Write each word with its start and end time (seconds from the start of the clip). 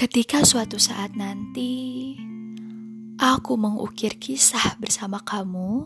Ketika 0.00 0.48
suatu 0.48 0.80
saat 0.80 1.12
nanti 1.12 2.16
aku 3.20 3.52
mengukir 3.60 4.16
kisah 4.16 4.80
bersama 4.80 5.20
kamu, 5.20 5.84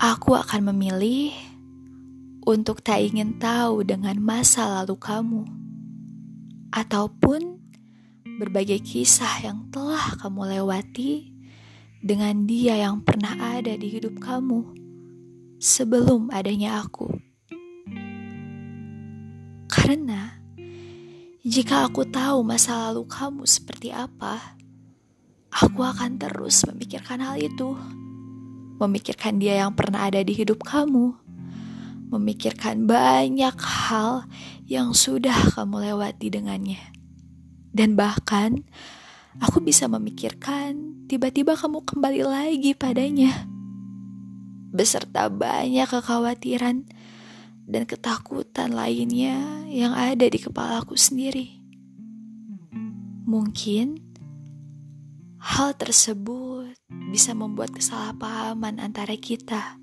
aku 0.00 0.32
akan 0.40 0.72
memilih 0.72 1.36
untuk 2.48 2.80
tak 2.80 3.04
ingin 3.04 3.36
tahu 3.36 3.84
dengan 3.84 4.16
masa 4.16 4.64
lalu 4.64 4.96
kamu, 4.96 5.44
ataupun 6.72 7.60
berbagai 8.40 8.80
kisah 8.80 9.44
yang 9.44 9.68
telah 9.68 10.16
kamu 10.16 10.56
lewati 10.56 11.36
dengan 12.00 12.48
dia 12.48 12.80
yang 12.80 13.04
pernah 13.04 13.60
ada 13.60 13.76
di 13.76 13.92
hidup 13.92 14.16
kamu 14.16 14.72
sebelum 15.60 16.32
adanya 16.32 16.80
aku. 16.80 17.12
Karena 19.68 20.41
jika 21.42 21.90
aku 21.90 22.06
tahu 22.06 22.46
masa 22.46 22.86
lalu 22.86 23.02
kamu 23.10 23.42
seperti 23.50 23.90
apa, 23.90 24.54
aku 25.50 25.82
akan 25.82 26.14
terus 26.14 26.62
memikirkan 26.70 27.18
hal 27.18 27.34
itu. 27.34 27.74
Memikirkan 28.78 29.42
dia 29.42 29.66
yang 29.66 29.74
pernah 29.74 30.06
ada 30.06 30.22
di 30.22 30.38
hidup 30.38 30.62
kamu. 30.62 31.18
Memikirkan 32.14 32.86
banyak 32.86 33.58
hal 33.58 34.30
yang 34.70 34.94
sudah 34.94 35.34
kamu 35.58 35.90
lewati 35.90 36.30
dengannya. 36.30 36.78
Dan 37.74 37.98
bahkan 37.98 38.62
aku 39.42 39.58
bisa 39.58 39.90
memikirkan 39.90 41.02
tiba-tiba 41.10 41.58
kamu 41.58 41.82
kembali 41.82 42.22
lagi 42.22 42.70
padanya. 42.78 43.50
Beserta 44.70 45.26
banyak 45.26 45.90
kekhawatiran 45.90 46.86
dan 47.66 47.86
ketakutan 47.86 48.74
lainnya 48.74 49.64
yang 49.70 49.94
ada 49.94 50.26
di 50.26 50.38
kepalaku 50.38 50.98
sendiri. 50.98 51.62
Mungkin 53.22 53.96
hal 55.42 55.74
tersebut 55.74 56.76
bisa 57.10 57.34
membuat 57.34 57.74
kesalahpahaman 57.74 58.78
antara 58.78 59.14
kita. 59.18 59.78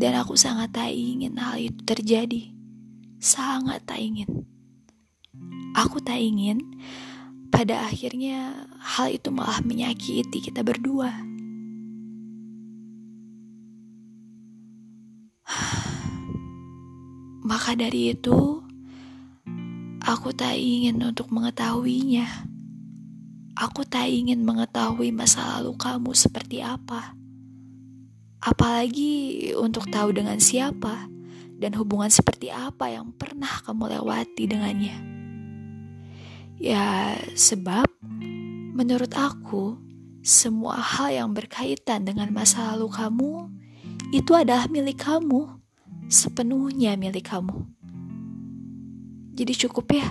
Dan 0.00 0.16
aku 0.16 0.32
sangat 0.32 0.72
tak 0.72 0.96
ingin 0.96 1.36
hal 1.36 1.60
itu 1.60 1.80
terjadi. 1.84 2.56
Sangat 3.20 3.84
tak 3.84 4.00
ingin. 4.00 4.48
Aku 5.76 6.00
tak 6.00 6.16
ingin 6.16 6.64
pada 7.52 7.84
akhirnya 7.84 8.64
hal 8.80 9.12
itu 9.12 9.28
malah 9.28 9.60
menyakiti 9.60 10.40
kita 10.40 10.64
berdua. 10.64 11.29
Maka 17.50 17.74
dari 17.74 18.14
itu, 18.14 18.62
aku 19.98 20.30
tak 20.30 20.54
ingin 20.54 21.02
untuk 21.02 21.34
mengetahuinya. 21.34 22.46
Aku 23.58 23.82
tak 23.82 24.06
ingin 24.06 24.46
mengetahui 24.46 25.10
masa 25.10 25.58
lalu 25.58 25.74
kamu 25.74 26.14
seperti 26.14 26.62
apa. 26.62 27.18
Apalagi 28.38 29.50
untuk 29.58 29.90
tahu 29.90 30.14
dengan 30.14 30.38
siapa 30.38 31.10
dan 31.58 31.74
hubungan 31.74 32.06
seperti 32.06 32.54
apa 32.54 32.86
yang 32.86 33.10
pernah 33.18 33.50
kamu 33.66 33.98
lewati 33.98 34.46
dengannya. 34.46 34.96
Ya, 36.54 37.18
sebab 37.34 37.90
menurut 38.78 39.10
aku, 39.18 39.74
semua 40.22 40.78
hal 40.78 41.18
yang 41.18 41.34
berkaitan 41.34 42.06
dengan 42.06 42.30
masa 42.30 42.78
lalu 42.78 42.94
kamu 42.94 43.32
itu 44.14 44.38
adalah 44.38 44.70
milik 44.70 45.02
kamu, 45.02 45.59
sepenuhnya 46.10 46.98
milik 46.98 47.30
kamu. 47.30 47.70
Jadi 49.38 49.52
cukup 49.54 49.86
ya, 49.94 50.10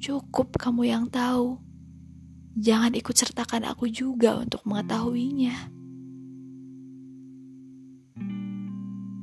cukup 0.00 0.56
kamu 0.56 0.88
yang 0.88 1.04
tahu. 1.12 1.60
Jangan 2.56 2.96
ikut 2.96 3.12
sertakan 3.12 3.68
aku 3.68 3.92
juga 3.92 4.40
untuk 4.40 4.64
mengetahuinya. 4.64 5.54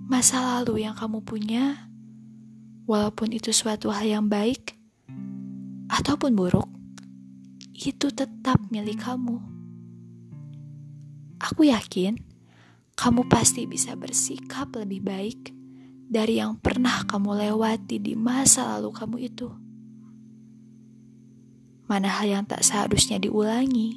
Masa 0.06 0.62
lalu 0.62 0.86
yang 0.86 0.94
kamu 0.94 1.26
punya, 1.26 1.90
walaupun 2.86 3.34
itu 3.34 3.50
suatu 3.50 3.90
hal 3.90 4.06
yang 4.06 4.30
baik, 4.30 4.78
ataupun 5.90 6.38
buruk, 6.38 6.70
itu 7.74 8.14
tetap 8.14 8.62
milik 8.70 9.02
kamu. 9.02 9.42
Aku 11.42 11.68
yakin 11.68 12.22
kamu 12.96 13.28
pasti 13.28 13.68
bisa 13.68 13.98
bersikap 14.00 14.72
lebih 14.72 15.04
baik 15.04 15.55
dari 16.06 16.38
yang 16.38 16.62
pernah 16.62 17.02
kamu 17.10 17.50
lewati 17.50 17.98
di 17.98 18.14
masa 18.14 18.78
lalu 18.78 18.90
kamu 18.94 19.18
itu. 19.26 19.48
Mana 21.86 22.10
hal 22.10 22.30
yang 22.30 22.44
tak 22.46 22.66
seharusnya 22.66 23.22
diulangi, 23.22 23.94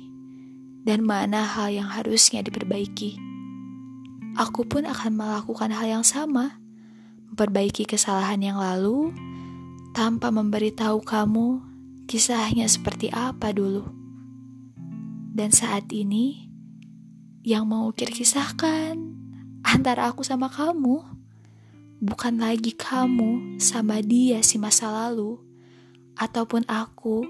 dan 0.85 1.05
mana 1.05 1.45
hal 1.45 1.73
yang 1.73 1.89
harusnya 1.89 2.41
diperbaiki. 2.45 3.21
Aku 4.37 4.65
pun 4.69 4.85
akan 4.85 5.13
melakukan 5.17 5.73
hal 5.73 6.01
yang 6.01 6.05
sama, 6.05 6.61
memperbaiki 7.33 7.89
kesalahan 7.89 8.41
yang 8.41 8.61
lalu 8.61 9.13
tanpa 9.97 10.29
memberitahu 10.31 11.01
kamu 11.03 11.65
kisahnya 12.09 12.69
seperti 12.69 13.13
apa 13.13 13.53
dulu. 13.53 13.89
Dan 15.33 15.53
saat 15.53 15.89
ini, 15.93 16.49
yang 17.45 17.69
mau 17.69 17.93
kisahkan 17.95 18.97
antara 19.65 20.13
aku 20.13 20.25
sama 20.25 20.49
kamu, 20.49 21.18
bukan 21.99 22.39
lagi 22.39 22.75
kamu 22.79 23.59
sama 23.59 23.99
dia 23.99 24.39
si 24.43 24.55
masa 24.55 24.91
lalu, 24.91 25.43
ataupun 26.15 26.63
aku 26.71 27.27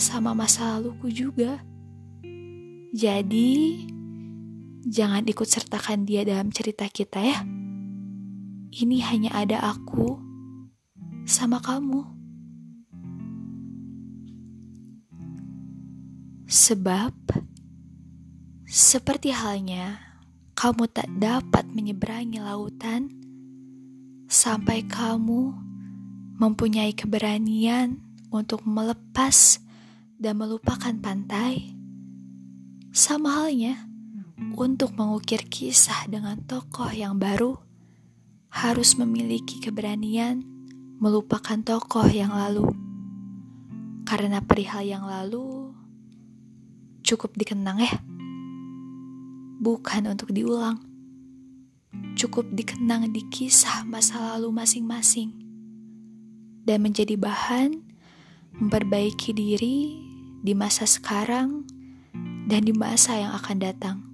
sama 0.00 0.32
masa 0.32 0.76
laluku 0.76 1.12
juga. 1.12 1.60
Jadi, 2.92 3.84
jangan 4.84 5.24
ikut 5.24 5.48
sertakan 5.48 6.04
dia 6.04 6.24
dalam 6.24 6.52
cerita 6.52 6.88
kita 6.88 7.20
ya. 7.20 7.40
Ini 8.72 8.96
hanya 9.12 9.30
ada 9.36 9.60
aku 9.60 10.16
sama 11.28 11.60
kamu. 11.60 12.04
Sebab, 16.48 17.12
seperti 18.68 19.32
halnya 19.32 20.00
kamu 20.52 20.84
tak 20.92 21.08
dapat 21.16 21.64
menyeberangi 21.72 22.40
lautan 22.44 23.08
sampai 24.32 24.88
kamu 24.88 25.52
mempunyai 26.40 26.96
keberanian 26.96 28.00
untuk 28.32 28.64
melepas 28.64 29.60
dan 30.16 30.40
melupakan 30.40 30.96
pantai, 30.96 31.76
sama 32.96 33.44
halnya 33.44 33.84
untuk 34.56 34.96
mengukir 34.96 35.44
kisah 35.44 36.08
dengan 36.08 36.40
tokoh 36.48 36.88
yang 36.88 37.20
baru 37.20 37.60
harus 38.48 38.96
memiliki 38.96 39.60
keberanian 39.60 40.40
melupakan 40.96 41.60
tokoh 41.60 42.08
yang 42.08 42.32
lalu. 42.32 42.72
Karena 44.08 44.40
perihal 44.40 44.88
yang 44.88 45.04
lalu 45.04 45.76
cukup 47.04 47.36
dikenang 47.36 47.84
ya. 47.84 47.92
Bukan 49.60 50.08
untuk 50.08 50.32
diulang. 50.32 50.91
Cukup 52.22 52.54
dikenang 52.54 53.10
di 53.10 53.26
kisah 53.34 53.82
masa 53.82 54.38
lalu 54.38 54.54
masing-masing. 54.54 55.34
Dan 56.62 56.86
menjadi 56.86 57.18
bahan 57.18 57.82
memperbaiki 58.62 59.34
diri 59.34 59.98
di 60.38 60.54
masa 60.54 60.86
sekarang 60.86 61.66
dan 62.46 62.62
di 62.62 62.70
masa 62.70 63.18
yang 63.18 63.34
akan 63.34 63.58
datang. 63.58 64.11